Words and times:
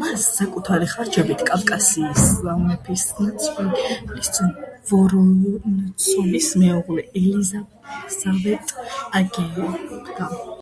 მას 0.00 0.24
საკუთარი 0.34 0.86
ხარჯებით 0.92 1.40
კავკასიის 1.48 2.26
მეფისნაცვლის 2.68 4.30
ვორონცოვის 4.92 6.52
მეუღლე 6.64 7.08
ელიზავეტა 7.24 8.90
აგებდა. 9.24 10.34